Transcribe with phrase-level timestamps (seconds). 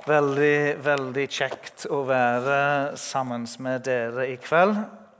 [0.00, 4.78] Veldig, veldig kjekt å være sammen med dere i kveld.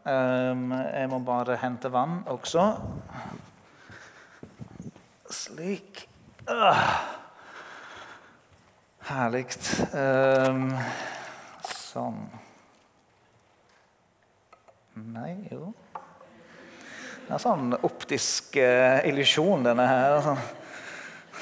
[0.08, 2.64] Um, jeg må bare hente vann også.
[5.29, 6.06] Slik.
[6.48, 6.80] Uh.
[9.11, 9.53] Herlig.
[9.93, 10.72] Um,
[11.68, 12.24] sånn.
[15.00, 15.70] Nei, jo
[17.26, 20.36] Det er sånn optisk uh, illusjon, denne her.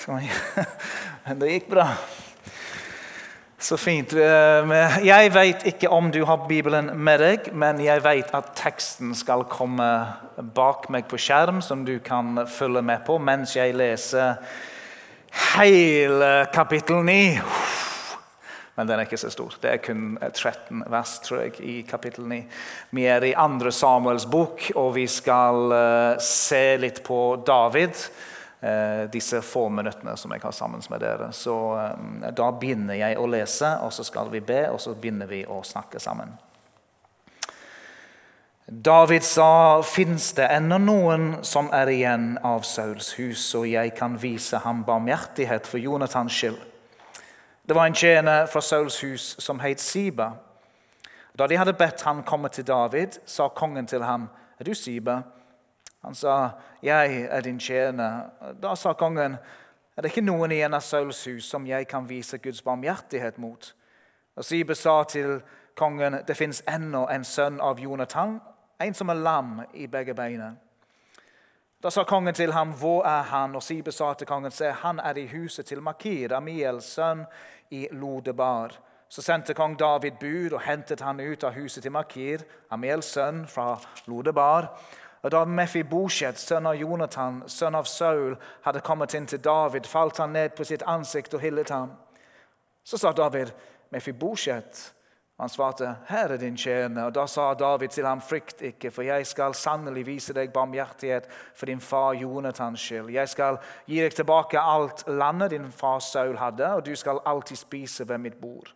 [1.28, 1.92] Men det gikk bra.
[3.58, 4.12] Så fint.
[4.14, 9.10] Eh, jeg vet ikke om du har Bibelen med deg, men jeg vet at teksten
[9.18, 9.88] skal komme
[10.54, 14.38] bak meg på skjerm, som du kan følge med på mens jeg leser
[15.56, 17.18] hele kapittel 9.
[18.78, 19.58] Men den er ikke så stor.
[19.58, 22.44] Det er kun 13 vers tror jeg, i kapittel 9.
[22.94, 28.06] Vi er i andre Samuels bok, og vi skal eh, se litt på David.
[28.60, 31.30] Eh, disse få minuttene som jeg har sammen med dere.
[31.32, 35.30] Så eh, Da begynner jeg å lese, og så skal vi be, og så begynner
[35.30, 36.34] vi å snakke sammen.
[38.66, 44.18] David sa, 'Fins det ennå noen som er igjen av Sauls hus, så jeg kan
[44.22, 46.66] vise ham barmhjertighet for Jonathans skyld?'
[47.68, 50.32] Det var en tjener fra Sauls hus som het Siba.
[51.38, 55.22] Da de hadde bedt han komme til David, sa kongen til ham, 'Er du Siba?'
[56.08, 56.50] Han sa,
[56.82, 58.30] 'Jeg er din tjener.'
[58.62, 59.36] Da sa kongen,
[59.96, 63.38] 'Er det ikke noen i en av Sauls hus som jeg kan vise Guds barmhjertighet
[63.38, 63.74] mot?'
[64.36, 65.42] Og Sibe sa til
[65.76, 68.40] kongen, 'Det fins ennå en sønn av Jonathan,
[68.80, 70.56] en som er lam i begge beina.'
[71.82, 74.98] Da sa kongen til ham, 'Hvor er han?' Og Sibe sa til kongen, 'Se, han
[74.98, 77.26] er i huset til Makir, Amiels sønn,
[77.70, 82.38] i Lodebar.' Så sendte kong David bud og hentet han ut av huset til Makir,
[82.70, 84.78] Amiels sønn, fra Lodebar.
[85.22, 90.18] Og Da Mefibosjet, sønn av Jonathan, sønn av Saul, hadde kommet inn til David, falt
[90.18, 91.92] han ned på sitt ansikt og hyllet ham.
[92.84, 93.50] Så sa David,
[93.90, 94.92] 'Mefibosjet.'
[95.40, 99.02] Han svarte, 'Her er din tjener.' Og Da sa David til ham, 'Frykt ikke, for
[99.02, 104.14] jeg skal sannelig vise deg barmhjertighet for din far Jonathans skyld.' 'Jeg skal gi deg
[104.14, 108.74] tilbake alt landet din far Saul hadde, og du skal alltid spise ved mitt bord.'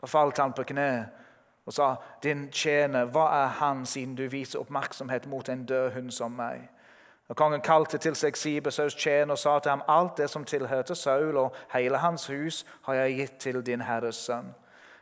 [0.00, 1.08] Da falt han på kne
[1.70, 6.10] og sa, 'Din tjener, hva er han, siden du viser oppmerksomhet mot en død hund
[6.10, 6.68] som meg?'
[7.28, 10.94] Og Kongen kalte til seg Sibesaus tjener og sa til ham, 'Alt det som tilhørte
[10.94, 14.54] Saul og hele hans hus, har jeg gitt til din herres sønn.'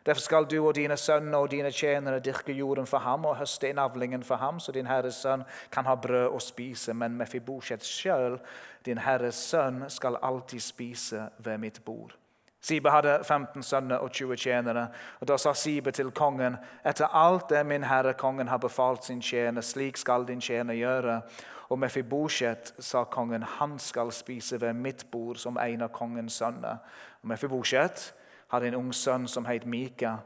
[0.06, 3.69] Derfor skal du og dine sønner og dine tjenere dyrke jorden for ham og høste
[3.69, 6.95] innavlingen for ham, så din herres sønn kan ha brød å spise.
[6.95, 8.39] Men Mefibosjet sjøl,
[8.85, 12.18] din herres sønn, skal alltid spise ved mitt bord.
[12.60, 14.88] Sibe hadde 15 sønner og 20 tjenere.
[15.20, 19.22] Og Da sa Sibe til kongen.: Etter alt det min herre kongen har befalt sin
[19.22, 21.20] tjener, slik skal din tjener gjøre.
[21.69, 26.76] Og Mefibosjet sa kongen, han skal spise ved mitt bord som en av kongens sønner.
[27.22, 28.14] Og Mefibosjet
[28.48, 30.16] hadde en ung sønn som het Mika.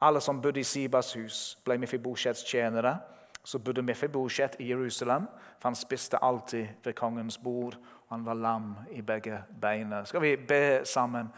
[0.00, 2.96] Alle som bodde i Sibas hus, ble Mefibosjets tjenere.
[3.44, 5.28] Så bodde Mefibosjet i Jerusalem,
[5.58, 7.76] for han spiste alltid ved kongens bord.
[8.08, 10.04] Og han var lam i begge beina.
[10.04, 11.28] Skal vi be sammen?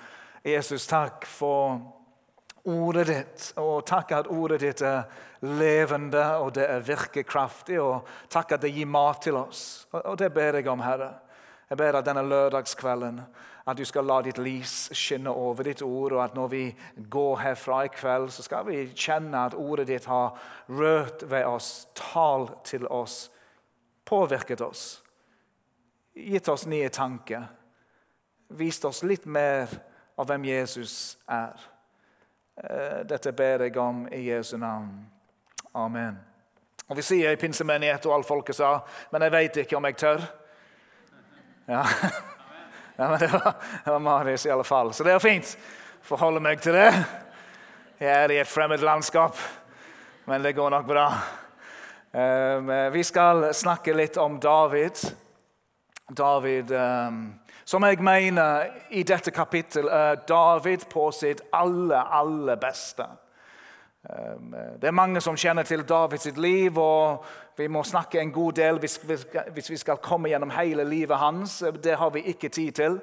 [0.42, 1.80] Jesus, takk for
[2.64, 3.48] ordet ditt.
[3.60, 5.02] Og takk at ordet ditt er
[5.44, 7.76] levende og det er virkekraftig.
[7.80, 9.86] Og takk at det gir mat til oss.
[9.92, 11.12] Og det ber jeg om, Herre.
[11.70, 13.20] Jeg ber at denne lørdagskvelden
[13.68, 16.62] at du skal la ditt lys skinne over ditt ord, og at når vi
[17.12, 20.32] går herfra i kveld, så skal vi kjenne at ordet ditt har
[20.72, 23.28] rørt ved oss, talt til oss,
[24.08, 25.02] påvirket oss,
[26.16, 27.46] gitt oss nye tanker,
[28.58, 29.70] vist oss litt mer
[30.18, 31.60] av hvem Jesus er.
[32.56, 35.06] Eh, dette ber jeg om i Jesu navn.
[35.74, 36.18] Amen.
[36.88, 38.80] Og Vi sier i pinsemenighet, og alt folket sa,
[39.12, 40.24] men jeg vet ikke om jeg tør.
[41.68, 41.84] Ja,
[42.98, 43.54] ja men det var,
[43.84, 45.56] det var Marius i alle fall, så det er fint.
[46.02, 46.90] Forholde meg til det.
[48.00, 49.36] Jeg er i et fremmed landskap,
[50.26, 51.06] men det går nok bra.
[52.10, 54.98] Um, vi skal snakke litt om David.
[56.08, 57.39] David um,
[57.70, 63.04] som jeg mener i dette kapittelet er David på sitt aller, aller beste.
[64.02, 67.22] Um, det er mange som kjenner til Davids liv, og
[67.58, 71.60] vi må snakke en god del hvis vi skal komme gjennom hele livet hans.
[71.82, 72.98] Det har vi ikke tid til.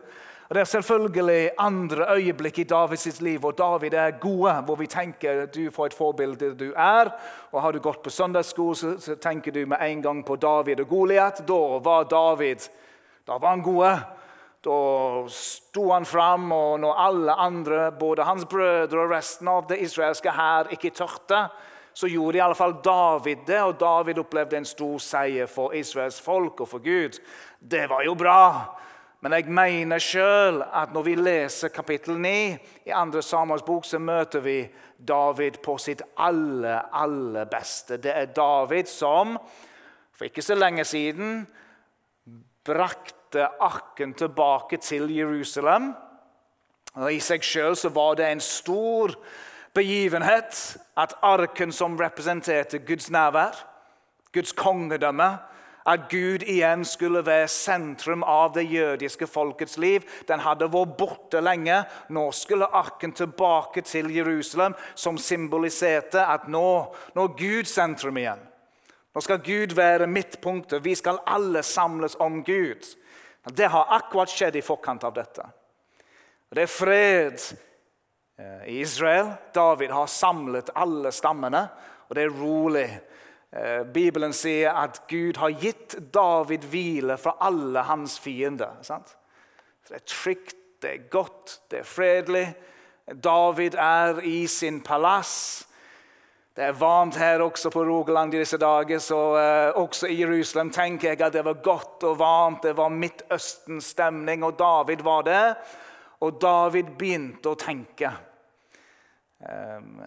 [0.48, 4.88] Og Det er selvfølgelig andre øyeblikk i Davids liv hvor David er gode, hvor vi
[4.88, 7.14] tenker du får et forbilde du er.
[7.52, 10.88] Og Har du gått på søndagsskole, så tenker du med en gang på David og
[10.88, 11.44] Goliat.
[11.48, 12.68] Da var David
[13.28, 14.00] da var han gode.
[14.68, 19.80] Da sto han fram, og når alle andre, både hans brødre og resten av det
[19.86, 21.46] israelske hær, ikke tørte,
[21.98, 26.20] så gjorde i alle fall David det, og David opplevde en stor seier for Israels
[26.22, 27.16] folk og for Gud.
[27.60, 28.44] Det var jo bra.
[29.24, 32.34] Men jeg mener sjøl at når vi leser kapittel 9
[32.86, 34.60] i andre Samuels bok, så møter vi
[34.98, 37.98] David på sitt aller, aller beste.
[37.98, 39.40] Det er David som
[40.18, 41.46] for ikke så lenge siden
[42.66, 45.94] brakte arken tilbake til Jerusalem.
[46.96, 49.14] Og I seg sjøl var det en stor
[49.74, 53.60] begivenhet at arken som representerte Guds nærvær,
[54.34, 55.38] Guds kongedømme,
[55.88, 60.04] at Gud igjen skulle være sentrum av det jødiske folkets liv.
[60.28, 61.80] Den hadde vært borte lenge.
[62.12, 66.68] Nå skulle arken tilbake til Jerusalem, som symboliserte at nå,
[67.16, 68.42] nå er Gud sentrum igjen.
[69.16, 70.84] Nå skal Gud være midtpunktet.
[70.84, 72.84] Vi skal alle samles om Gud.
[73.54, 75.46] Det har akkurat skjedd i forkant av dette.
[76.50, 77.42] Det er fred
[78.40, 79.34] eh, i Israel.
[79.54, 81.68] David har samlet alle stammene,
[82.08, 82.88] og det er rolig.
[83.52, 88.80] Eh, Bibelen sier at Gud har gitt David hvile fra alle hans fiender.
[88.82, 89.16] Sant?
[89.88, 92.48] Det er trygt, det er godt, det er fredelig.
[93.24, 95.67] David er i sin palass.
[96.58, 100.72] Det er varmt her også på Rogaland i disse dager, så eh, også i Jerusalem
[100.74, 102.64] tenker jeg at det var godt og varmt.
[102.64, 105.44] Det var Midtøsten-stemning, og David var det.
[106.26, 108.10] Og David begynte å tenke.
[109.38, 110.02] Um,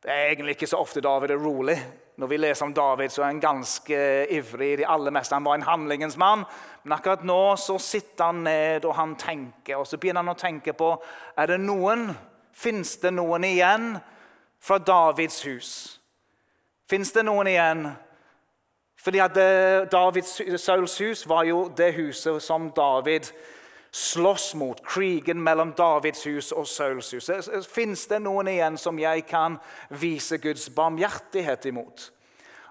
[0.00, 1.76] det er egentlig ikke så ofte David er rolig.
[2.16, 4.02] Når vi leser om David, så er han ganske
[4.40, 5.36] ivrig i det aller meste.
[5.36, 6.48] Han var en handlingens mann.
[6.82, 9.76] Men akkurat nå så sitter han ned og han tenker.
[9.76, 10.94] Og så begynner han å tenke på
[11.36, 12.08] er det noen,
[12.56, 13.98] Fins det noen igjen
[14.66, 15.70] fra Davids hus?
[16.90, 17.86] Fins det noen igjen?
[19.02, 19.36] Fordi at
[19.92, 23.30] Davids, Sauls hus var jo det huset som David
[23.94, 24.82] slåss mot.
[24.84, 27.30] Krigen mellom Davids hus og Sauls hus.
[27.70, 29.60] Fins det noen igjen som jeg kan
[29.94, 32.10] vise Guds barmhjertighet imot?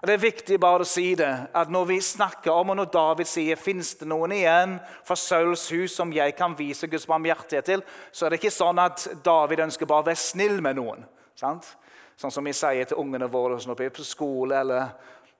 [0.02, 2.90] Og Det er viktig bare å si det, at når vi snakker om, og når
[2.92, 4.76] David sier «Finns det noen igjen
[5.08, 7.82] fra Sauls hus som jeg kan vise Guds barmhjertighet til,
[8.12, 11.02] så er det ikke sånn at David ønsker bare å være snill med noen.
[11.34, 11.72] Sant?
[12.16, 14.88] Sånn som vi sier til ungene våre når vi er på skole eller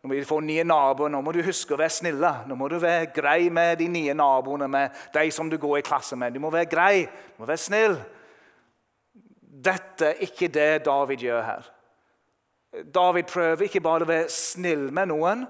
[0.07, 2.33] når vi får nye naboer, nå må du huske å være snille.
[2.47, 5.87] Nå må du være grei med de nye naboene, med de som du går i
[5.87, 6.37] klasse med.
[6.37, 7.97] Du må være grei, du må være snill.
[9.67, 11.71] Dette er ikke det David gjør her.
[12.95, 15.47] David prøver ikke bare å være snill med noen,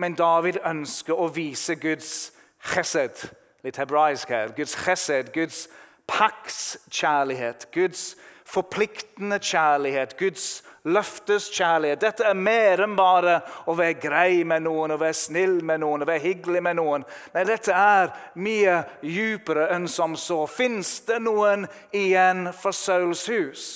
[0.00, 2.30] men David ønsker å vise Guds
[2.72, 3.26] chesed.
[3.66, 4.54] Litt hebraisk her.
[4.56, 5.66] Guds chesed, Guds
[6.08, 7.68] paktskjærlighet.
[7.74, 8.14] Guds
[8.46, 12.00] forpliktende kjærlighet, Guds løftes kjærlighet.
[12.00, 16.04] Dette er mer enn bare å være grei med noen, å være snill med noen,
[16.04, 17.06] å være hyggelig med noen.
[17.34, 20.44] Nei, dette er mye dypere enn som så.
[20.46, 23.66] Fins det noen igjen for Sauls hus?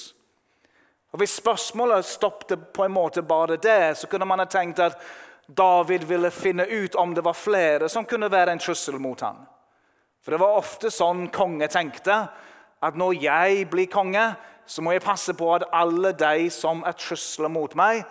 [1.10, 5.00] Og Hvis spørsmålet stoppet på en måte bare det, så kunne man ha tenkt at
[5.50, 9.42] David ville finne ut om det var flere som kunne være en trussel mot ham.
[10.22, 12.20] For det var ofte sånn konge tenkte.
[12.82, 14.34] At når jeg blir konge,
[14.66, 18.04] så må jeg passe på at alle de som er trusler mot meg,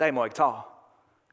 [0.00, 0.52] de må jeg ta.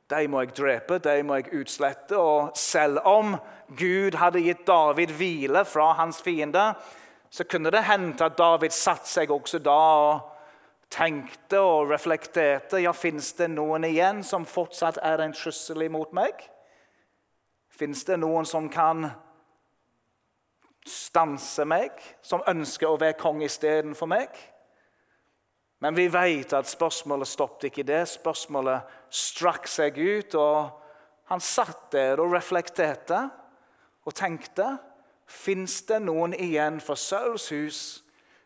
[0.09, 2.17] De må jeg drepe, de må jeg utslette.
[2.17, 3.37] Og selv om
[3.77, 6.75] Gud hadde gitt David hvile fra hans fiender,
[7.29, 10.35] så kunne det hende at David satte seg også da og
[10.93, 12.79] tenkte og reflekterte.
[12.83, 16.37] Ja, fins det noen igjen som fortsatt er en trussel imot meg?
[17.75, 19.09] Fins det noen som kan
[20.85, 24.35] stanse meg, som ønsker å være konge istedenfor meg?
[25.83, 28.03] Men vi vet at spørsmålet stoppet ikke det.
[28.09, 30.71] Spørsmålet strakk seg ut, og
[31.29, 33.25] han satt der og reflekterte
[34.05, 34.75] og tenkte
[35.25, 37.77] Fins det noen igjen for Sauls hus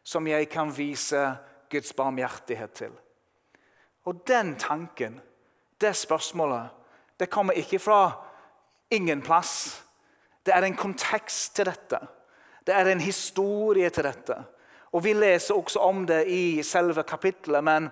[0.08, 1.20] som jeg kan vise
[1.68, 2.94] Guds barmhjertighet til?
[4.08, 5.18] Og den tanken,
[5.76, 6.72] det spørsmålet,
[7.20, 8.00] det kommer ikke fra
[8.96, 9.84] ingen plass.
[10.46, 12.00] Det er en kontekst til dette.
[12.70, 14.36] Det er en historie til dette.
[14.92, 17.90] Og Vi leser også om det i selve kapittelet, men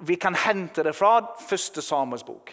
[0.00, 2.52] vi kan hente det fra første Samuels bok.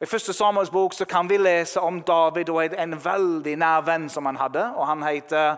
[0.00, 4.26] I første Samuels bok kan vi lese om David og en veldig nær venn som
[4.26, 4.64] han hadde.
[4.76, 5.56] og Han heter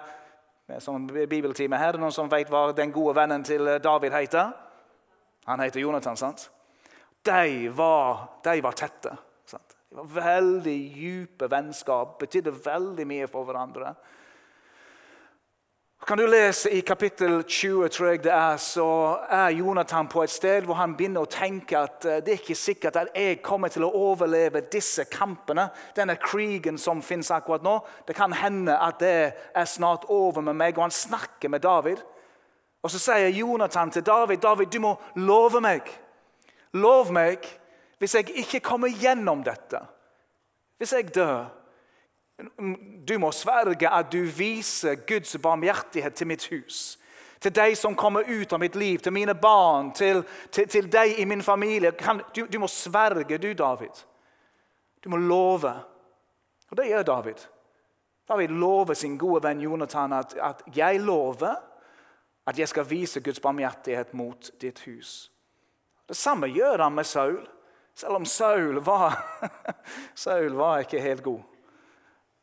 [0.78, 4.50] som bibeltime her, Noen som vet hva den gode vennen til David heter?
[5.46, 6.16] Han heter Jonathan.
[6.16, 6.50] sant?
[7.24, 9.16] De var, de var tette.
[9.46, 9.76] Sant?
[9.90, 13.94] De var Veldig dype vennskap, betydde veldig mye for hverandre.
[16.06, 18.86] Kan du lese I kapittel 20 tror jeg det er, så
[19.30, 22.56] er Jonathan på et sted hvor han begynner å tenke at eh, det er ikke
[22.60, 27.78] sikkert at jeg kommer til å overleve disse kampene, denne krigen som finnes akkurat nå.
[28.04, 30.76] Det kan hende at det er snart over med meg.
[30.76, 32.04] Og han snakker med David.
[32.84, 35.88] Og Så sier Jonathan til David David, du må love meg.
[36.76, 37.48] Lov meg
[37.96, 39.80] hvis jeg ikke kommer gjennom dette.
[40.76, 41.46] Hvis jeg dør,
[43.08, 46.98] Du må sverge at du viser Guds barmhjertighet til mitt hus.
[47.40, 51.18] Til de som kommer ut av mitt liv, til mine barn, til, til, til deg
[51.20, 51.92] i min familie.
[52.34, 54.04] Du, du må sverge, du, David.
[55.04, 55.74] Du må love.
[56.70, 57.44] Og det gjør David.
[58.28, 61.54] David lover sin gode venn Jonathan at, at 'jeg lover
[62.46, 65.30] at jeg skal vise Guds barmhjertighet mot ditt hus'.
[66.08, 67.48] Det samme gjør han med Saul,
[67.94, 69.40] selv om Saul var,
[70.14, 71.40] Saul var ikke helt god.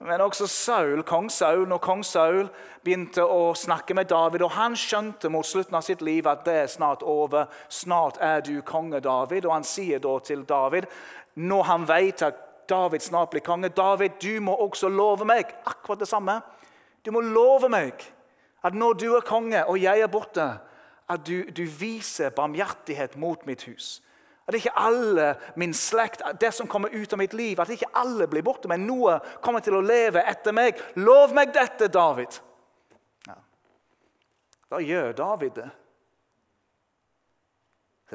[0.01, 2.48] Men også Saul, kong Saul, når kong Saul
[2.81, 6.55] begynte å snakke med David, og han skjønte mot slutten av sitt liv at det
[6.63, 9.46] er snart over, snart er du konge, David.
[9.46, 10.89] Og han sier da til David,
[11.38, 12.41] når han vet at
[12.72, 13.70] David snart blir konge.
[13.70, 16.39] David, du må også love meg akkurat det samme.
[17.05, 18.01] Du må love meg
[18.65, 20.48] at når du er konge og jeg er borte,
[21.12, 24.00] at du, du viser barmhjertighet mot mitt hus.
[24.50, 25.27] At ikke alle
[25.60, 28.88] min slekt, det som kommer ut av mitt liv, at ikke alle blir borte, men
[28.88, 30.79] noe kommer til å leve etter meg.
[31.00, 32.39] Lov meg dette, David!
[33.27, 33.38] Ja.
[34.74, 35.69] Da gjør David det.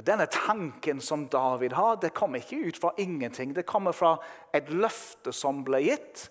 [0.05, 3.55] Denne tanken som David har, det kommer ikke ut fra ingenting.
[3.57, 4.19] Det kommer fra
[4.53, 6.27] et løfte som ble gitt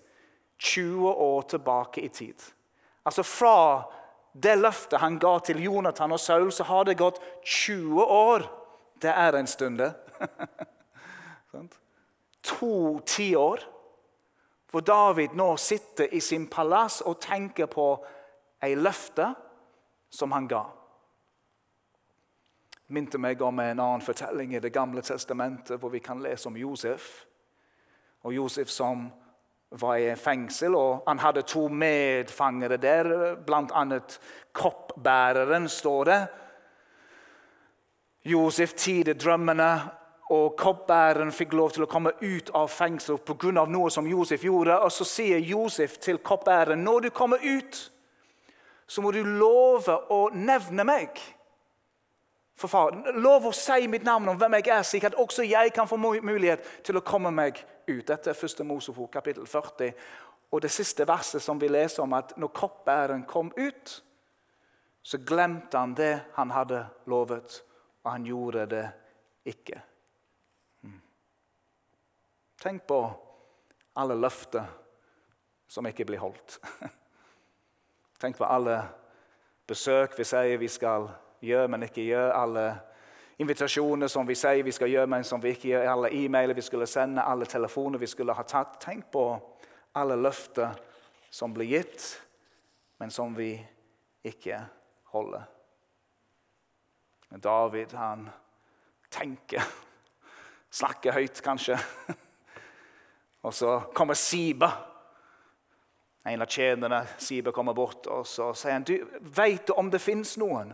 [0.62, 2.44] 20 år tilbake i tid.
[3.02, 3.56] Altså Fra
[4.36, 8.46] det løftet han ga til Jonathan og Saul, så har det gått 20 år.
[9.02, 9.94] Det er en stund, det.
[12.42, 13.60] to tiår
[14.70, 17.86] hvor David nå sitter i sin palass og tenker på
[18.62, 19.30] ei løfte
[20.10, 20.64] som han ga
[22.86, 26.56] minte meg om en annen fortelling i Det gamle testamentet, hvor vi kan lese om
[26.56, 27.24] Josef.
[28.22, 29.08] Og Josef som
[29.70, 34.00] var i fengsel, og han hadde to medfangere der, bl.a.
[34.52, 36.20] koppbæreren, står det.
[38.26, 39.70] Josef tidet drømmene,
[40.34, 43.66] og koppbæreren fikk lov til å komme ut av fengsel pga.
[43.66, 44.80] noe som Josef gjorde.
[44.82, 47.92] Og så sier Josef til koppbæreren når du kommer ut,
[48.86, 51.20] så må du love å nevne meg
[52.56, 52.96] for far.
[53.14, 55.96] Lov å si mitt navn om hvem jeg er, slik at også jeg kan få
[55.98, 58.06] mulighet til å komme meg ut.
[58.06, 59.92] Dette er første Mosebok, kapittel 40.
[60.50, 64.02] Og det siste verset som vi leser om, at når koppbæreren kom ut,
[65.02, 67.60] så glemte han det han hadde lovet,
[68.06, 68.84] og han gjorde det
[69.50, 69.80] ikke.
[70.80, 71.00] Hmm.
[72.62, 73.00] Tenk på
[73.98, 74.66] alle løfter
[75.66, 76.60] som ikke blir holdt.
[78.22, 78.78] Tenk på alle
[79.66, 81.08] besøk vi sier vi skal
[81.42, 82.30] gjøre men ikke gjør.
[82.30, 82.66] Alle
[83.42, 85.90] invitasjoner som vi sier vi skal gjøre, men som vi ikke gjør.
[85.90, 88.78] Alle e-mailer vi skulle sende, alle telefoner vi skulle ha tatt.
[88.86, 89.26] Tenk på
[89.98, 90.78] alle løfter
[91.30, 92.06] som blir gitt,
[93.02, 93.56] men som vi
[94.24, 94.62] ikke
[95.10, 95.55] holder.
[97.42, 98.28] David han
[99.10, 99.62] tenker,
[100.70, 101.78] snakker høyt kanskje.
[103.46, 104.70] Og så kommer Siba.
[106.26, 108.96] En av tjenerne Siba kommer bort og så sier han, du,
[109.36, 110.72] vet du om det fins noen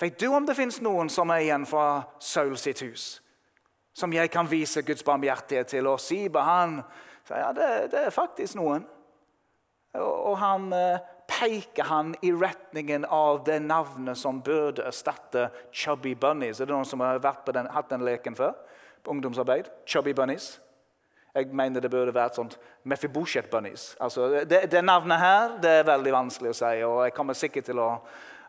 [0.00, 3.18] Vet du om det fins noen som er igjen fra Saul sitt hus?
[3.92, 5.90] Som jeg kan vise Guds barmhjertighet til?
[5.92, 6.78] Og Siba han
[7.28, 8.86] sier ja, det, det er faktisk noen.
[10.00, 16.14] Og, og han eh, peker han i retningen av det navnet som burde erstatte Chubby
[16.14, 16.60] Bunnies.
[16.60, 18.56] Er det noen som har den, hatt den leken før?
[19.02, 19.70] På ungdomsarbeid?
[19.86, 20.58] Chubby Bunnies?
[21.34, 23.94] Jeg mener det burde vært sånt Mephibosheth Bunnies.
[24.02, 27.70] Altså, det, det, navnet her det er veldig vanskelig å si, og jeg kommer sikkert
[27.70, 27.90] til å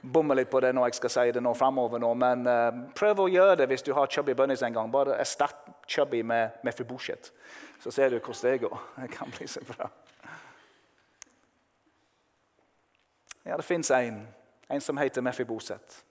[0.02, 2.02] bomme litt på det når jeg skal si det nå fremover.
[2.02, 4.90] Nå, men uh, prøv å gjøre det hvis du har Chubby Bunnies en gang.
[4.94, 7.30] Bare erstatt Chubby med Mephibosheth.
[7.84, 8.88] Så ser du hvordan det går.
[9.04, 9.92] Det kan bli så bra.
[13.44, 14.28] Ja, det fins en,
[14.68, 16.04] en som heter Mephibosheth.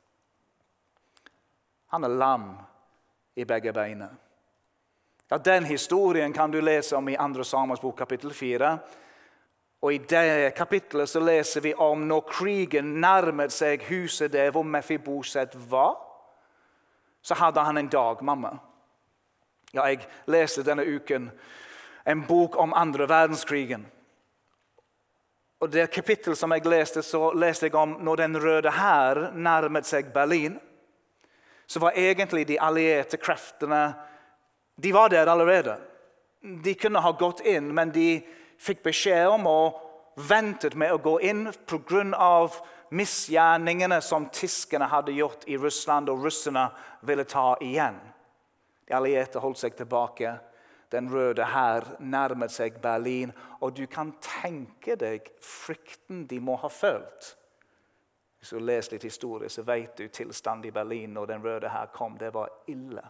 [1.87, 2.59] Han er lam
[3.35, 4.09] i begge beina.
[5.29, 7.45] Ja, Den historien kan du lese om i 2.
[7.45, 8.79] Samers bok, kapittel 4.
[9.81, 14.63] Og I det kapittelet så leser vi om når krigen nærmet seg huset der hvor
[14.63, 15.97] Mefiboset var.
[17.23, 18.59] Så hadde han en dag, mamma.
[19.73, 21.31] Ja, jeg leste denne uken
[22.07, 23.87] en bok om andre verdenskrigen.
[25.61, 29.87] Og det kapittelet som jeg leste, så leste jeg om når Den røde hær nærmet
[29.87, 30.57] seg Berlin.
[31.67, 33.95] Så var egentlig de allierte kreftene
[34.81, 35.77] de var der allerede.
[36.41, 38.23] De kunne ha gått inn, men de
[38.61, 39.81] fikk beskjed om og
[40.31, 42.49] ventet med å gå inn pga.
[42.91, 48.01] misgjerningene som tyskerne hadde gjort i Russland, og russerne ville ta igjen.
[48.89, 50.33] De allierte holdt seg tilbake.
[50.93, 53.33] Den røde hær nærmet seg Berlin.
[53.61, 57.37] Og du kan tenke deg frykten de må ha følt.
[58.41, 61.93] Hvis du leser litt historie, så vet du tilstanden i Berlin når Den røde hær
[61.95, 62.19] kom.
[62.19, 63.03] Det var ille.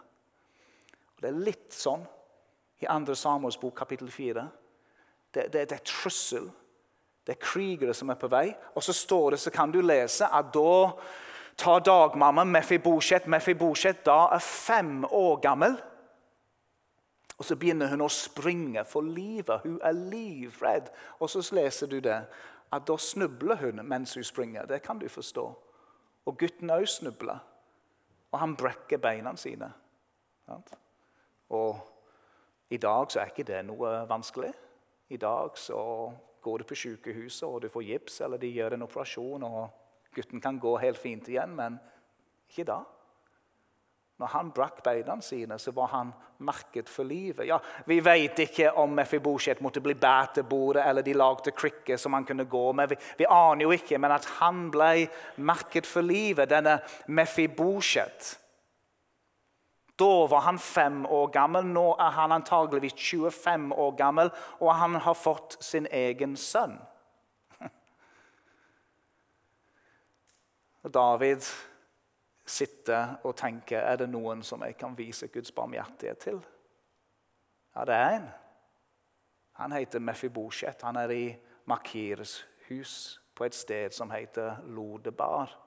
[1.15, 2.03] Og det er litt sånn
[2.81, 3.15] i 2.
[3.15, 4.47] Samuels bok, kapittel 4
[5.31, 6.49] Det, det, det er trussel.
[7.23, 8.49] Det er krigere som er på vei.
[8.75, 10.91] Og så står det, så kan du lese at da
[11.57, 15.77] tar dagmamma Mefibosjet Mefibosjet da er fem år gammel.
[17.41, 19.63] Og så begynner hun å springe for livet.
[19.63, 20.91] Hun er livredd.
[21.17, 22.19] Og så leser du det,
[22.69, 24.67] at da snubler hun mens hun springer.
[24.69, 25.45] Det kan du forstå.
[26.29, 27.41] Og gutten òg snubler.
[28.29, 29.71] Og han brekker beina sine.
[31.49, 31.81] Og
[32.69, 34.53] i dag så er ikke det noe vanskelig.
[35.09, 35.81] I dag så
[36.45, 40.41] går du på sykehuset og du får gips, eller de gjør en operasjon, og gutten
[40.45, 41.81] kan gå helt fint igjen, men
[42.53, 42.83] ikke da.
[44.21, 46.11] Når han brakk beina sine, så var han
[46.45, 47.47] merket for livet.
[47.47, 51.97] Ja, Vi vet ikke om Mefibosjet måtte bli båret til bordet, eller de lagde krykker
[51.97, 52.89] som han kunne gå med.
[52.89, 58.37] Vi, vi, aner jo ikke, men at han ble merket for livet, denne Mefibosjet.
[59.97, 61.65] Da var han fem år gammel.
[61.65, 66.77] Nå er han antageligvis 25 år gammel, og han har fått sin egen sønn.
[71.01, 71.41] David
[72.51, 76.39] sitter og tenker er det noen som jeg kan vise Guds barmhjertighet til.
[77.75, 78.29] Ja, det er en.
[79.61, 80.81] Han heter Mefibosjet.
[80.83, 81.25] Han er i
[81.69, 85.57] Makirs hus på et sted som heter Lodebar.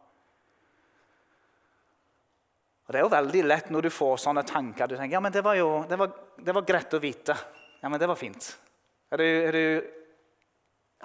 [2.85, 4.89] Og Det er jo veldig lett når du får sånne tanker.
[4.89, 7.37] Du tenker ja, men det var jo det var, det var greit å vite.
[7.81, 8.51] Ja, men det var fint.
[9.11, 9.65] Har du, har du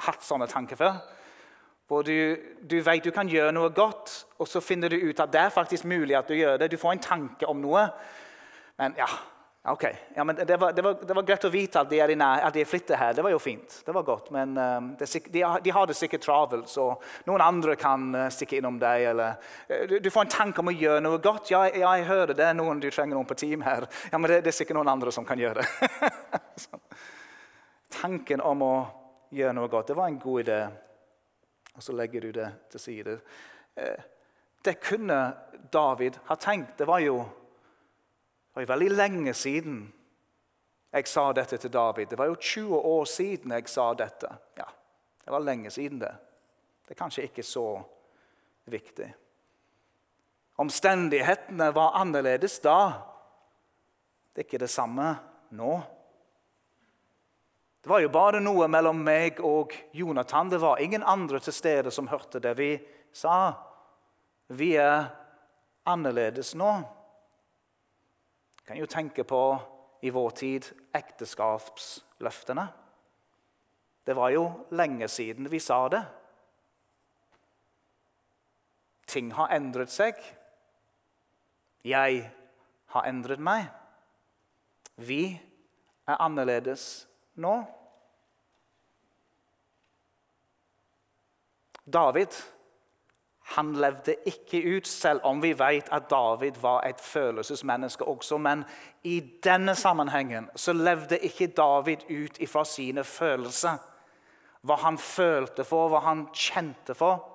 [0.09, 0.99] hatt sånne tanker før?
[1.89, 5.31] Hvor du, du vet du kan gjøre noe godt, og så finner du ut at
[5.33, 6.67] det er faktisk mulig at du gjør det.
[6.69, 7.87] Du får en tanke om noe.
[8.77, 9.07] Men ja,
[9.73, 9.85] ok.
[10.13, 12.43] Ja, men det, var, det, var, det var greit å vite at de er, nær,
[12.45, 13.15] at de flytter her.
[13.17, 13.79] Det var jo fint.
[13.85, 14.29] Det var godt.
[14.35, 16.91] Men um, det, de, de, har det sikkert travelt, så
[17.25, 19.05] noen andre kan uh, stikke innom deg.
[19.09, 19.39] Eller,
[19.71, 21.49] uh, du, du, får en tanke om å gjøre noe godt.
[21.49, 22.51] Ja, ja, jeg hører det.
[22.59, 23.87] Noen du trenger noen på team her.
[24.11, 26.13] Ja, men det, det er sikkert noen andre som kan gjøre det.
[27.97, 28.75] Tanken om å
[29.33, 30.59] gjøre noe godt, det var en god idé
[31.75, 33.19] og så legger du det til side.
[33.75, 34.07] Eh,
[34.65, 35.19] det kunne
[35.73, 36.77] David ha tenkt.
[36.77, 39.79] Det var jo, det var jo veldig lenge siden
[40.89, 42.09] jeg sa dette til David.
[42.09, 44.29] Det var jo 20 år siden jeg sa dette.
[44.57, 44.65] Ja,
[45.25, 46.15] Det var lenge siden, det.
[46.87, 47.83] Det er kanskje ikke så
[48.65, 49.13] viktig.
[50.57, 52.91] Omstendighetene var annerledes da.
[54.33, 55.11] Det er ikke det samme
[55.51, 55.81] nå.
[57.89, 60.45] Det var jo bare noe mellom meg og Jonathan.
[60.45, 62.67] Det var ingen andre til stede som hørte det vi
[63.09, 63.55] sa.
[64.53, 65.07] Vi er
[65.89, 66.67] annerledes nå.
[68.59, 69.39] Jeg kan jo tenke på
[70.05, 70.67] i vår tid
[70.99, 72.67] ekteskapsløftene.
[74.05, 76.03] Det var jo lenge siden vi sa det.
[79.09, 80.21] Ting har endret seg.
[81.81, 82.21] Jeg
[82.93, 83.65] har endret meg.
[84.93, 85.23] Vi
[86.05, 87.57] er annerledes nå?
[91.93, 92.35] David
[93.55, 98.37] han levde ikke ut, selv om vi vet at David var et følelsesmenneske også.
[98.37, 98.63] Men
[99.03, 103.79] i denne sammenhengen så levde ikke David ut ifra sine følelser.
[104.61, 107.25] Hva han følte for, hva han kjente for.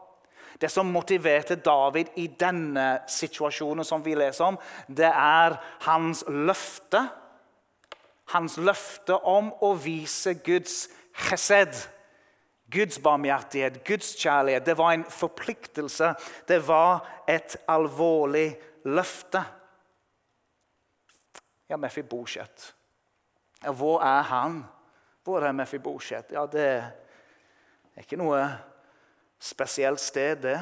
[0.60, 7.02] Det som motiverte David i denne situasjonen som vi leser om, det er hans løfte
[8.32, 10.86] hans løfte om å vise Guds
[11.26, 11.76] chesed.
[12.74, 14.66] Guds barmhjertighet, Guds kjærlighet.
[14.66, 16.14] Det var en forpliktelse.
[16.48, 18.48] Det var et alvorlig
[18.84, 19.44] løfte.
[21.70, 22.74] Ja, Mefibosjet.
[23.62, 24.64] Ja, hvor er han?
[25.24, 26.32] Hvor er Mefibosjet?
[26.32, 28.42] Ja, det er ikke noe
[29.40, 30.58] spesielt sted, det.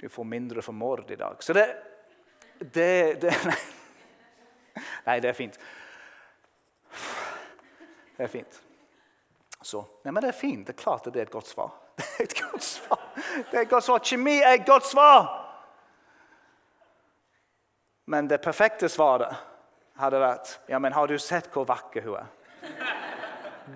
[0.00, 1.42] Du får mindre for mord i dag.
[1.42, 1.66] Så det
[2.58, 3.58] Det, det nei.
[5.06, 5.58] nei, det er fint.
[8.16, 8.62] Det er fint.
[9.62, 10.66] Så, nei, men det er fint.
[10.66, 11.70] Det er klart at det er et godt svar.
[11.98, 13.00] Det er et godt svar.
[13.50, 13.98] Det er et godt svar.
[13.98, 15.28] Kjemi er et godt svar!
[18.06, 19.34] Men det perfekte svaret
[19.98, 22.30] hadde vært Ja, men har du sett hvor vakker hun er?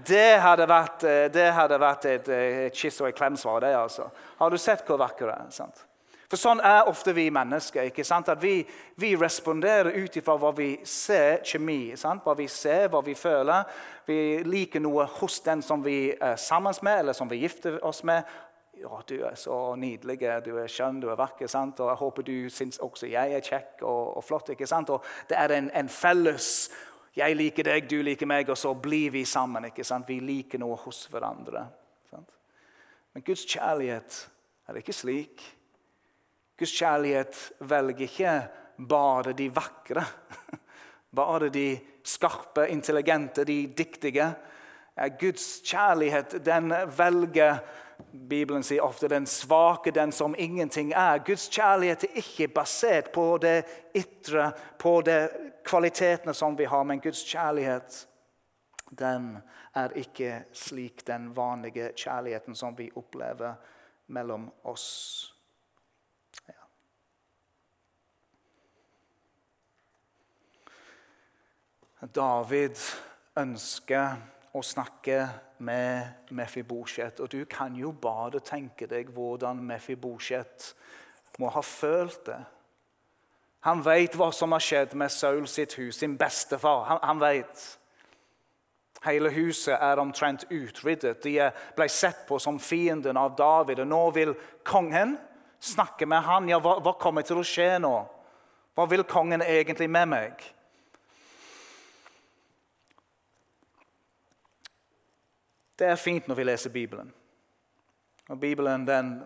[0.06, 3.60] Det hadde vært, eh, det hadde vært et, eh, et kyss og et klemsvar.
[3.60, 4.10] det altså.
[4.38, 5.50] Har du sett hvor vakker det er?
[5.50, 5.84] sant?
[6.32, 7.90] For sånn er ofte vi mennesker.
[7.90, 8.28] ikke sant?
[8.28, 11.96] At Vi, vi responderer ut ifra hva vi ser, kjemi.
[11.96, 12.24] sant?
[12.24, 13.64] Hva vi ser, hva vi føler.
[14.06, 18.02] Vi liker noe hos den som vi er sammen med, eller som vi gifter oss
[18.02, 18.24] med.
[18.80, 21.46] Ja, du er så nydelig, du er skjønn, du er vakker.
[21.46, 21.80] sant?
[21.80, 24.48] Og jeg håper du syns også jeg er kjekk og, og flott.
[24.48, 24.90] ikke sant?
[24.90, 26.70] Og det er en, en felles
[27.12, 29.68] Jeg liker deg, du liker meg, og så blir vi sammen.
[29.68, 30.08] ikke sant?
[30.08, 31.66] Vi liker noe hos hverandre.
[32.10, 32.30] sant?
[33.12, 34.16] Men Guds kjærlighet
[34.68, 35.44] er ikke slik.
[36.56, 37.36] Guds kjærlighet
[37.68, 38.34] velger ikke
[38.88, 40.04] bare de vakre,
[41.20, 41.66] bare de
[42.02, 44.32] skarpe, intelligente, de dyktige.
[45.20, 47.60] Guds kjærlighet den velger
[48.12, 51.22] Bibelen sier ofte den svake, den som ingenting er.
[51.24, 53.62] Guds kjærlighet er ikke basert på det
[53.96, 55.16] ytre, på de
[55.64, 58.08] kvalitetene som vi har, men Guds kjærlighet
[58.98, 59.38] den
[59.74, 63.54] er ikke slik den vanlige kjærligheten som vi opplever
[64.12, 65.28] mellom oss.
[72.02, 72.76] David
[73.38, 74.16] ønsker
[74.52, 75.20] å snakke
[75.62, 77.20] med Mefibosjet.
[77.22, 80.72] Og du kan jo bare tenke deg hvordan Mefibosjet
[81.38, 82.40] må ha følt det.
[83.62, 86.84] Han vet hva som har skjedd med Saul sitt hus, sin bestefar.
[86.88, 87.60] Han, han vet.
[89.02, 91.22] Hele huset er omtrent utryddet.
[91.22, 91.36] De
[91.76, 93.84] ble sett på som fienden av David.
[93.84, 94.34] Og nå vil
[94.66, 95.14] kongen
[95.62, 96.50] snakke med han.
[96.50, 97.94] Ja, hva, hva kommer til å skje nå?
[98.74, 100.42] Hva vil kongen egentlig med meg?
[105.78, 107.14] Det er fint når vi leser Bibelen.
[108.26, 109.16] Og Bibelen den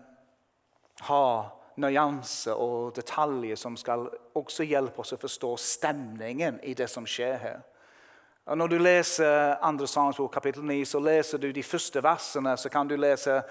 [1.09, 7.05] har nyanser og detaljer som skal også hjelpe oss å forstå stemningen i det som
[7.05, 7.59] skjer her.
[8.47, 9.87] Og når du leser 2.
[9.87, 12.55] Sangsbok kapittel 9, så leser du de første versene.
[12.57, 13.41] Så kan du lese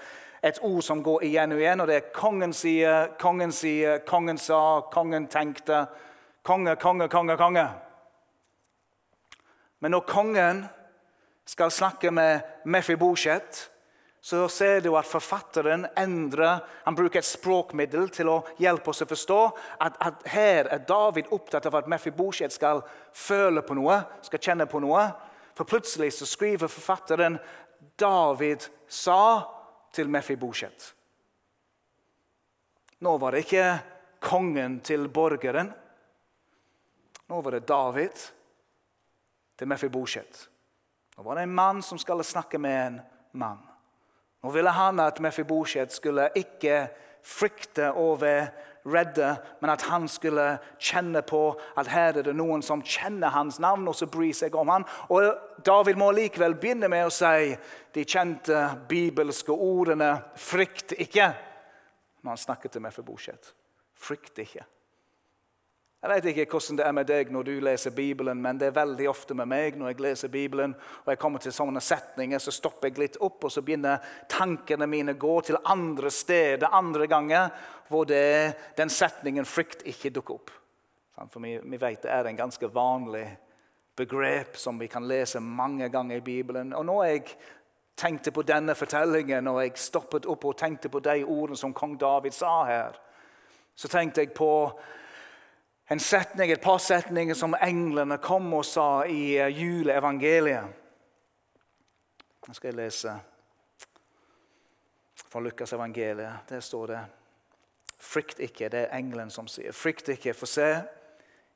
[0.43, 4.37] et ord som går igjen og igjen, og det er 'kongen sier', 'kongen sier', 'kongen
[4.37, 5.87] sa', 'kongen tenkte',
[6.43, 7.69] 'konge, konge, konge', konge.
[9.79, 10.65] Men når kongen
[11.45, 13.71] skal snakke med Mefibosjet,
[14.27, 19.07] så ser du at forfatteren endrer Han bruker et språkmiddel til å hjelpe oss å
[19.07, 19.37] forstå
[19.85, 22.81] at, at her er David opptatt av at Mefibosjet skal
[23.15, 25.05] føle på noe, skal kjenne på noe.
[25.55, 27.37] For plutselig så skriver forfatteren
[27.95, 29.47] David sa
[29.95, 30.89] til Mefibosjet.
[32.99, 33.69] Nå var det ikke
[34.27, 35.71] kongen til borgeren.
[37.31, 38.27] Nå var det David
[39.55, 40.43] til Mefibosjet.
[41.15, 43.01] Nå var det en mann som skulle snakke med en
[43.39, 43.66] mann.
[44.43, 46.87] Nå ville han at Mefibosjet skulle ikke
[47.25, 48.47] frykte og være
[48.87, 50.45] redde, men at han skulle
[50.79, 51.41] kjenne på
[51.77, 54.85] at her er det noen som kjenner hans navn og så bryr seg om han.
[55.11, 55.27] Og
[55.65, 57.51] David må likevel begynne med å si
[57.95, 61.33] de kjente bibelske ordene 'frykt ikke'
[62.23, 63.53] når han snakker til Mefibosjet.
[63.95, 64.63] Frykt ikke.
[65.97, 68.75] Jeg vet ikke hvordan det er med deg når du leser Bibelen, men det er
[68.75, 72.53] veldig ofte med meg når jeg leser Bibelen og jeg kommer til sånne setninger, så
[72.53, 77.07] stopper jeg litt opp, og så begynner tankene mine å gå til andre steder andre
[77.09, 77.49] ganger
[77.89, 80.51] hvor det, den setningen 'frykt' ikke dukker opp.
[81.31, 83.25] For vi, vi vet det er en ganske vanlig
[83.97, 86.73] begrep som vi kan lese mange ganger i Bibelen.
[86.73, 87.23] Og når jeg
[87.97, 91.97] tenkte på denne fortellingen og jeg stoppet opp og tenkte på de ordene som kong
[91.97, 92.99] David sa her,
[93.75, 94.51] så tenkte jeg på
[95.89, 100.83] en setning, et par setninger som englene kom og sa i eh, juleevangeliet.
[102.47, 103.13] Nå skal jeg lese
[105.27, 106.47] fra Lukas evangeliet.
[106.49, 107.05] Der står det
[107.97, 109.73] Frykt ikke, det er engelen som sier.
[109.73, 110.67] Frykt ikke, for se,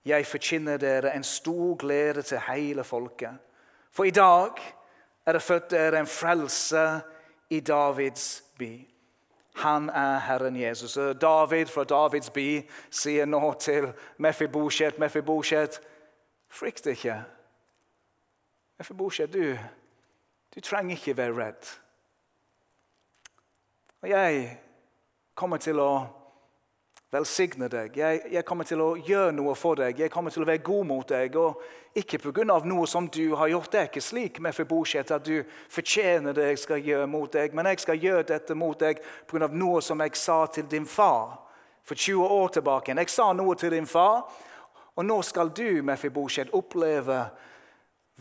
[0.06, 3.38] jeg forkynner dere en stor glede til hele folket.
[3.94, 4.58] For i dag
[5.26, 6.86] er det født dere en frelse
[7.50, 8.72] i Davids by.
[9.54, 10.98] Han er Herren Jesus.
[10.98, 15.82] Og David fra Davids by sier nå til Mefibosjet, Mefibosjet,
[16.50, 17.18] frykt ikke.
[18.80, 19.58] Mefibosjet, du,
[20.56, 21.76] du trenger ikke være redd.
[24.02, 24.58] Og jeg
[25.36, 25.92] kommer til å
[27.12, 27.98] velsigne deg.
[27.98, 30.00] Jeg, jeg, kommer til å gjøre noe for deg.
[30.00, 31.36] Jeg kommer til å være god mot deg.
[31.36, 32.46] Og ikke pga.
[32.64, 33.72] noe som du har gjort.
[33.72, 37.54] Det er ikke slik med Mefibosjet at du fortjener det jeg skal gjøre mot deg.
[37.54, 39.48] Men jeg skal gjøre dette mot deg pga.
[39.52, 41.42] noe som jeg sa til din far
[41.84, 42.96] for 20 år tilbake.
[42.96, 44.24] Jeg sa noe til din far,
[44.96, 47.26] og nå skal du, Mefibosjet, oppleve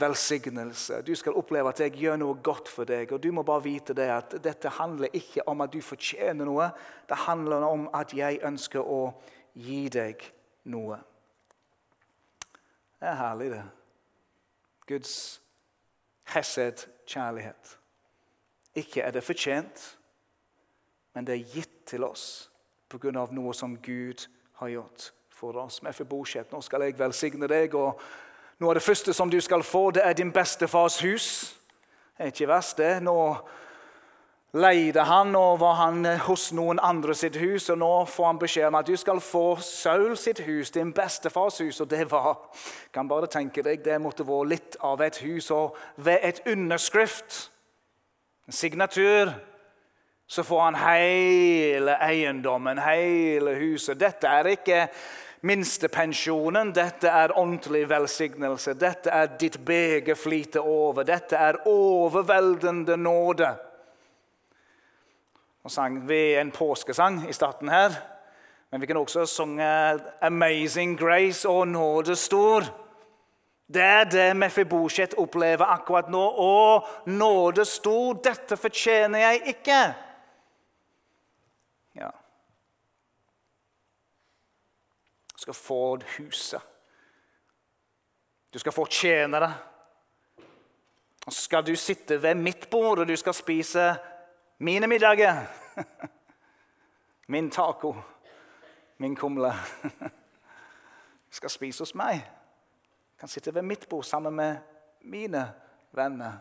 [0.01, 1.03] velsignelse.
[1.07, 3.13] Du skal oppleve at jeg gjør noe godt for deg.
[3.13, 6.71] Og du må bare vite det at dette handler ikke om at du fortjener noe.
[7.09, 9.03] Det handler om at jeg ønsker å
[9.55, 10.25] gi deg
[10.73, 10.99] noe.
[13.01, 13.63] Det er herlig, det.
[14.91, 15.15] Guds
[16.35, 17.77] hesed, kjærlighet.
[18.77, 19.85] Ikke er det fortjent,
[21.15, 22.51] men det er gitt til oss
[22.91, 23.11] pga.
[23.31, 24.29] noe som Gud
[24.61, 25.83] har gjort for oss.
[25.83, 27.75] Med Mefibosjet, nå skal jeg velsigne deg.
[27.75, 28.01] og
[28.61, 31.27] noe av det første som du skal få, det er din bestefars hus.
[32.17, 32.99] Det er ikke verst, det.
[33.03, 33.17] Nå
[34.53, 38.67] leide han og var han hos noen andre sitt hus, og nå får han beskjed
[38.69, 41.81] om at du skal få Saul sitt hus, din bestefars hus.
[41.81, 42.37] Og det var
[42.93, 45.49] kan bare tenke deg, det måtte være litt av et hus.
[45.57, 47.47] Og ved et underskrift,
[48.47, 49.33] en signatur,
[50.31, 53.99] så får han hele eiendommen, hele huset.
[53.99, 54.85] Dette er ikke
[55.41, 56.73] minstepensjonen.
[56.75, 58.75] Dette er ordentlig velsignelse.
[58.75, 61.07] Dette er ditt beger flyter over.
[61.09, 63.55] Dette er overveldende nåde.
[65.65, 67.97] Og sang ved en påskesang i starten her.
[68.71, 72.71] Men vi kan også synge 'Amazing Grace' og 'Nåde stor'.
[73.75, 76.23] Det er det Mefibosjet opplever akkurat nå.
[76.39, 79.95] Å, nåde stor, dette fortjener jeg ikke.
[85.41, 86.63] Du skal få huset.
[88.53, 89.55] Du skal få tjenere.
[91.27, 93.95] Og skal du sitte ved mitt bord, og du skal spise
[94.59, 95.47] mine middager.
[97.29, 97.95] Min taco,
[98.99, 99.53] min kumle.
[101.31, 102.21] Du skal spise hos meg.
[103.13, 104.57] Du kan sitte ved mitt bord sammen med
[105.01, 105.53] mine
[105.93, 106.33] venner.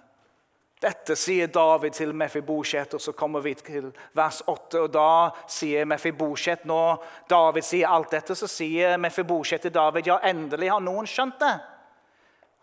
[0.79, 4.85] Dette sier David til Mefibosjet, og så kommer vi til vers 8.
[4.85, 5.07] og Da
[5.51, 10.79] sier Mefibosjet Når David sier alt dette, så sier Mefibosjet til David ja, endelig har
[10.79, 11.57] noen skjønt det.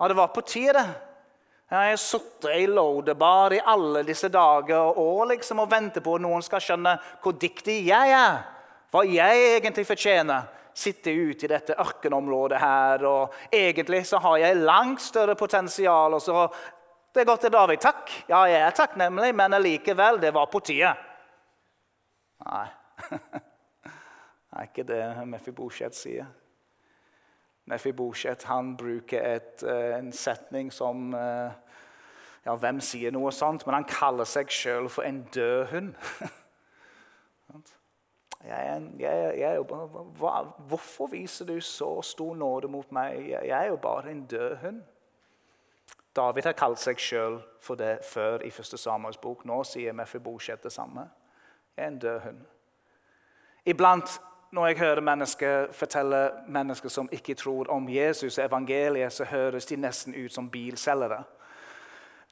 [0.00, 0.86] Ja, det var på tide.
[1.66, 6.14] Jeg har sittet i Lodebar i alle disse dager og år liksom, og venter på
[6.16, 8.44] at noen skal skjønne hvor dyktig jeg er.
[8.94, 10.52] Hva jeg egentlig fortjener.
[10.76, 13.04] Sitte ute i dette ørkenområdet her.
[13.08, 16.14] og Egentlig så har jeg langt større potensial.
[16.14, 16.46] og så
[17.16, 17.78] det går til David.
[17.80, 18.10] Takk.
[18.28, 20.92] Ja, jeg er takknemlig, men allikevel, det var på tide.
[22.44, 22.66] Nei.
[23.10, 23.20] Det
[24.60, 26.26] er ikke det Mefibosjet sier.
[27.66, 28.44] Mefibosjet
[28.78, 31.52] bruker et, eh, en setning som eh,
[32.44, 33.66] ja, Hvem sier noe sånt?
[33.66, 35.94] Men han kaller seg sjøl for en død hund.
[38.46, 39.64] jeg jeg, jeg
[40.20, 40.34] hva,
[40.68, 43.32] hvorfor viser du så stor nåde mot meg?
[43.32, 44.84] Jeg er jo bare en død hund.
[46.16, 49.44] David har kalt seg sjøl for det før i første Samuels bok.
[49.44, 51.08] Nå sier Mefibosjet det samme.
[51.76, 52.40] En død hund.
[53.66, 54.18] Iblant
[54.56, 59.66] når jeg hører mennesker fortelle mennesker som ikke tror om Jesus og evangeliet, så høres
[59.66, 61.24] de nesten ut som bilselgere.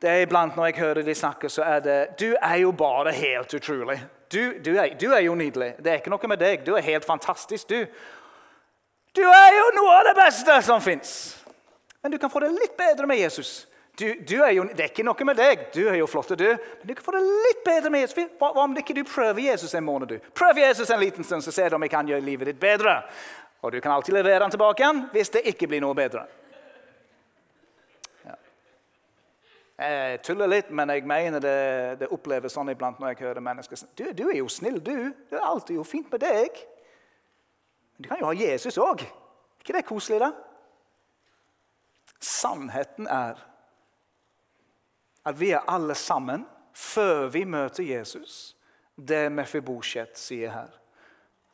[0.02, 3.12] Det er iblant Når jeg hører de snakke, så er det Du er jo bare
[3.12, 4.00] helt utrolig.
[4.32, 5.74] Du, du, er, du er jo nydelig.
[5.78, 6.66] Det er ikke noe med deg.
[6.66, 7.86] Du er helt fantastisk, du.
[9.16, 11.44] Du er jo noe av det beste som fins.
[12.02, 13.66] Men du kan få det litt bedre med Jesus.
[13.98, 15.68] Du, du er jo, det er ikke noe med deg.
[15.74, 16.48] Du er jo flott, du.
[16.50, 18.32] Men du kan få det litt bedre med Jesus.
[18.40, 20.10] Hva, om ikke du prøver Jesus en måned?
[20.10, 20.32] du?
[20.34, 22.96] Prøv Jesus en liten stund, så ser du om jeg kan gjøre livet ditt bedre.
[23.62, 26.24] Og du kan alltid levere den tilbake igjen hvis det ikke blir noe bedre.
[28.26, 28.34] Ja.
[29.86, 31.54] Jeg tuller litt, men jeg mener det,
[32.02, 35.14] det oppleves sånn iblant når jeg hører mennesker si du, du er jo snill, du.
[35.30, 36.64] Det er alltid jo fint med deg.
[37.94, 39.06] Men du kan jo ha Jesus òg.
[39.62, 40.34] ikke det koselig, da?
[42.18, 43.38] Sannheten er
[45.24, 48.56] at vi er alle sammen, før vi møter Jesus,
[48.96, 50.72] det Mefibosjet sier her.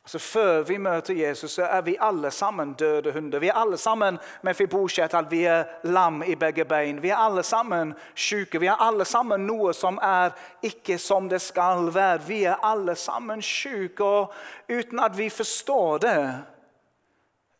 [0.03, 3.39] Altså Før vi møter Jesus, så er vi alle sammen døde hunder.
[3.39, 7.01] Vi er alle sammen Mefibosjet, at vi er lam i begge bein.
[7.01, 8.59] Vi er alle sammen syke.
[8.59, 12.21] Vi er alle sammen noe som er ikke som det skal være.
[12.27, 14.03] Vi er alle sammen syke.
[14.03, 14.33] Og
[14.69, 16.43] uten at vi forstår det,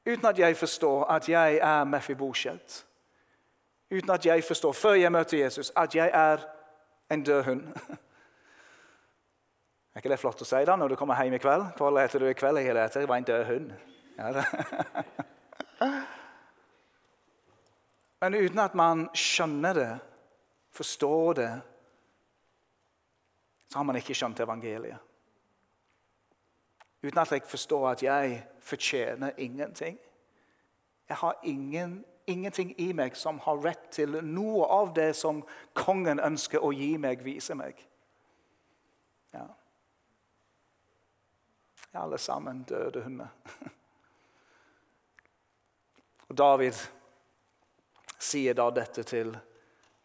[0.10, 2.86] uten at jeg forstår at jeg er Mefibosjet
[3.92, 6.38] uten at jeg forstår, før jeg møter Jesus, at jeg er
[7.12, 7.68] en død hund.
[9.92, 11.66] Er ikke det flott å si da når du kommer hjem i kveld?
[11.76, 12.62] Hva leter du i kveld?
[12.64, 13.72] Jeg leter, det var en død hund.
[14.16, 14.44] Ja.
[18.22, 20.00] Men uten at man skjønner det,
[20.72, 21.50] forstår det,
[23.68, 25.00] så har man ikke skjønt evangeliet.
[27.04, 30.00] Uten at jeg forstår at jeg fortjener ingenting.
[31.10, 35.42] Jeg har ingen, ingenting i meg som har rett til noe av det som
[35.74, 37.80] kongen ønsker å gi meg, vise meg.
[39.34, 39.48] Ja
[41.94, 43.28] alle sammen døde hunder.
[46.30, 46.74] Og David
[48.20, 49.34] sier da dette til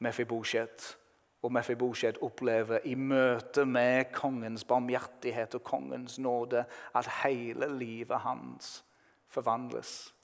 [0.03, 0.97] Mefibosjet.
[1.43, 8.85] Og Mefibosjet opplever i møte med kongens barmhjertighet og kongens nåde at hele livet hans
[9.31, 10.15] forvandles.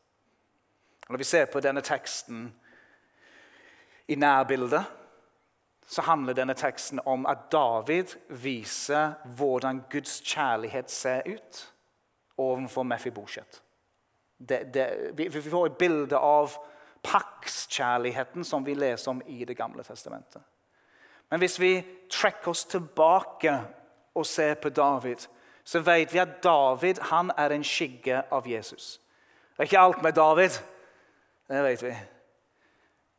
[1.08, 2.54] Når vi ser på denne teksten
[4.08, 4.84] i nærbildet,
[5.86, 11.72] så handler denne teksten om at David viser hvordan Guds kjærlighet ser ut
[12.38, 13.62] overfor Mefibosjet.
[14.38, 16.54] Vi, vi får et bilde av
[17.02, 20.42] pakskjærligheten som vi leser om i Det gamle testamentet.
[21.30, 23.60] Men hvis vi trekker oss tilbake
[24.14, 25.16] og ser på David,
[25.64, 29.00] så vet vi at David han er en skygge av Jesus.
[29.56, 30.58] Det er ikke alt med David,
[31.52, 31.94] det vet vi.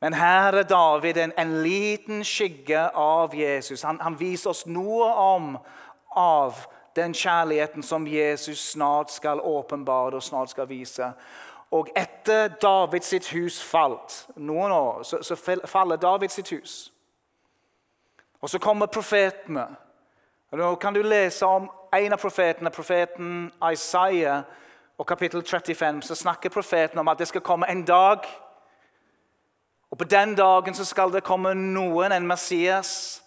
[0.03, 3.81] Men her er David en, en liten skygge av Jesus.
[3.81, 5.53] Han, han, viser oss noe om
[6.15, 6.65] av
[6.95, 11.07] den kjærligheten som Jesus snart skal åpenbare og snart skal vise.
[11.71, 16.75] Og etter Davids sitt hus falt, noen år, så, så faller Davids sitt hus.
[18.41, 19.69] Og så kommer profetene.
[20.51, 24.43] Nå kan du lese om en av profetene, profeten Isaiah.
[25.03, 28.23] Og kapittel 35 så snakker profeten om at det skal komme en dag
[29.93, 33.21] og På den dagen så skal det komme noen, en Messias.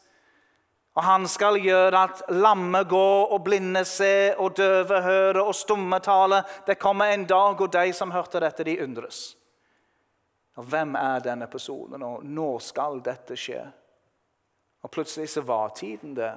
[0.94, 6.00] Og Han skal gjøre at lamme går, og blinde ser, og døve hører, og stumme
[6.00, 6.42] taler.
[6.66, 9.36] Det kommer en dag, og de som hørte dette, de undres.
[10.56, 13.62] Og Hvem er denne personen, og nå skal dette skje?
[14.82, 16.36] Og Plutselig så var tiden der.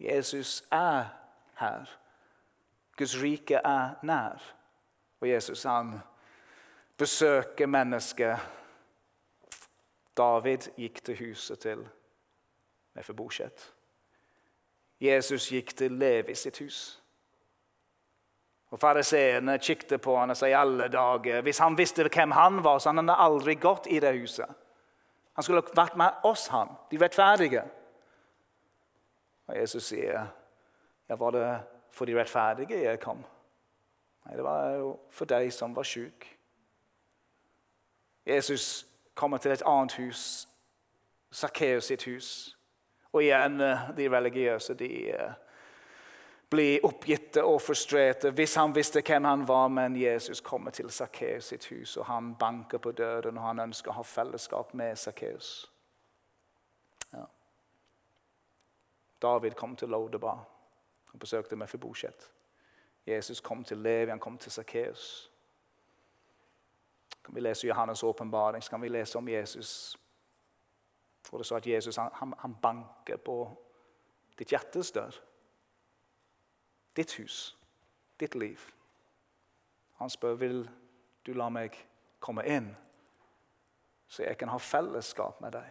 [0.00, 1.04] Jesus er
[1.58, 2.01] her.
[3.02, 4.42] Guds rike er nær.
[5.20, 5.96] Og Jesus han
[6.98, 8.38] besøker mennesket.
[10.16, 11.82] David gikk til huset til
[12.94, 13.72] Mefebosjet.
[15.00, 16.78] Jesus gikk til Levi sitt hus.
[18.70, 22.78] Og Fariseerne kikket på han og sa alle dager Hvis han visste hvem han var,
[22.78, 24.46] så han hadde aldri gått i det huset.
[25.34, 27.66] Han skulle vært med oss, han, de rettferdige.
[29.48, 30.26] Og Jesus sier,
[31.08, 31.48] ja, var det
[31.92, 33.24] for de rettferdige jeg kom?
[34.26, 36.26] Nei, det var jo for deg som var sjuk.
[38.26, 40.48] Jesus kommer til et annet hus,
[41.30, 42.56] Sakkeus sitt hus.
[43.12, 45.32] Og igjen, eh, de religiøse de eh,
[46.50, 49.68] blir oppgitte og frustrerte hvis han visste hvem han var.
[49.68, 53.90] Men Jesus kommer til Sakkeus sitt hus, og han banker på døren og han ønsker
[53.90, 55.70] å ha fellesskap med Sakkeus.
[57.12, 57.26] Ja.
[59.22, 60.51] David kom til Lodebar
[61.12, 62.32] og besøkte Mefibosjet.
[63.06, 65.32] Jesus kom til Levi, han kom til Sakkeus.
[67.24, 69.98] Kan vi lese Johannes' åpenbaring, så kan vi lese om Jesus.
[71.22, 73.62] For det så at Jesus han, han banker på
[74.38, 75.10] ditt hjertes dør.
[76.96, 77.58] Ditt hus,
[78.20, 78.58] ditt liv.
[79.94, 80.70] Han spør vil
[81.26, 81.76] du la meg
[82.20, 82.72] komme inn,
[84.08, 85.68] så jeg kan ha fellesskap med deg.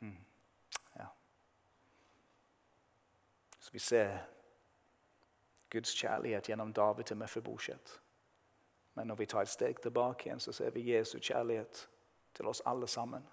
[0.00, 0.16] Mm.
[0.96, 1.06] Ja.
[3.60, 4.18] Så vi ser
[5.70, 8.00] Guds kjærlighet gjennom David til Mefibosjet.
[8.94, 11.88] Men når vi tar et steg tilbake igjen, så ser vi Jesu kjærlighet
[12.34, 13.24] til oss alle sammen.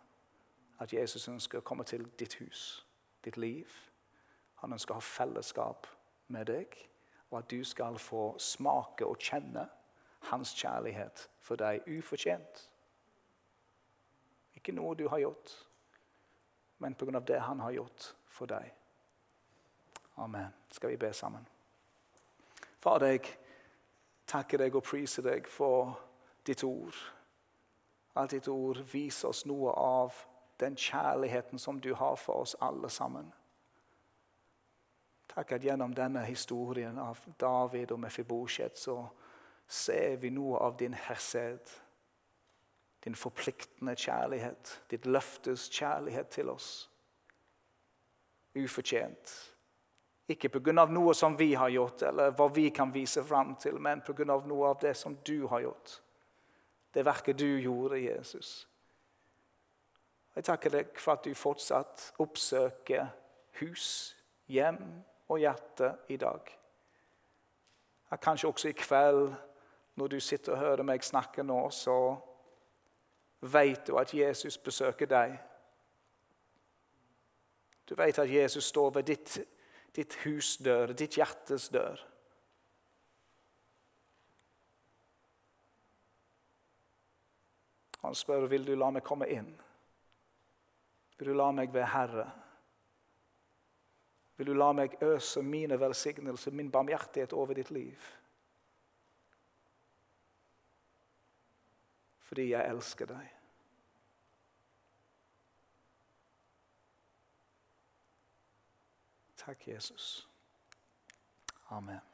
[0.80, 2.86] At Jesus ønsker å komme til ditt hus,
[3.25, 3.67] ditt liv.
[4.63, 5.88] Han ønsker å ha fellesskap
[6.28, 6.78] med deg,
[7.30, 9.67] og at du skal få smake og kjenne
[10.32, 12.69] hans kjærlighet for deg ufortjent.
[14.56, 15.52] Ikke noe du har gjort,
[16.80, 17.19] men pga.
[17.19, 18.79] det han har gjort for deg.
[20.19, 20.53] Amen.
[20.71, 21.47] Skal vi be sammen?
[22.79, 23.21] Far, jeg
[24.27, 25.95] takker deg og priser deg for
[26.47, 26.95] ditt ord.
[28.15, 30.15] At ditt ord viser oss noe av
[30.59, 33.31] den kjærligheten som du har for oss alle sammen.
[35.29, 38.97] Takk at gjennom denne historien av David og Mefibosjet så
[39.67, 41.69] ser vi noe av din hersed.
[43.03, 46.89] Din forpliktende kjærlighet, ditt løftes kjærlighet til oss.
[48.55, 49.55] Ufortjent.
[50.30, 50.86] Ikke pga.
[50.86, 54.25] noe som vi har gjort, eller hva vi kan vise fram til, men pga.
[54.25, 56.02] noe av det som du har gjort.
[56.94, 58.67] Det verket du gjorde, Jesus.
[60.36, 63.10] Jeg takker deg for at du fortsatt oppsøker
[63.60, 64.15] hus,
[64.48, 64.80] hjem
[65.30, 66.58] og hjerte i dag.
[68.12, 69.34] At kanskje også i kveld,
[69.96, 72.15] når du sitter og hører meg snakke nå, så
[73.42, 75.36] vet du at Jesus besøker deg.
[77.90, 79.40] Du vet at Jesus står ved ditt,
[80.00, 82.00] ditt hus dør, ditt hjertes dør.
[88.00, 89.50] Han spør vil du la meg komme inn.
[91.19, 92.27] Vil du la meg være herre?
[94.39, 98.06] Vil du la meg øse mine velsignelser, min barmhjertighet over ditt liv?
[102.29, 103.38] Fordi jeg elsker deg.
[109.50, 110.25] Takk.
[111.71, 112.08] Amen.